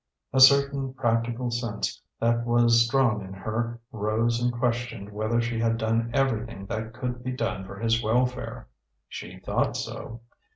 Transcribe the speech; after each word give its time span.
A 0.33 0.39
certain 0.39 0.95
practical 0.95 1.51
sense 1.51 2.01
that 2.19 2.43
was 2.43 2.83
strong 2.87 3.21
in 3.23 3.33
her 3.33 3.79
rose 3.91 4.41
and 4.41 4.51
questioned 4.51 5.11
whether 5.13 5.39
she 5.39 5.59
had 5.59 5.77
done 5.77 6.09
everything 6.11 6.65
that 6.65 6.95
could 6.95 7.23
be 7.23 7.33
done 7.33 7.65
for 7.67 7.77
his 7.77 8.01
welfare. 8.03 8.67
She 9.07 9.37
thought 9.41 9.77
so. 9.77 10.21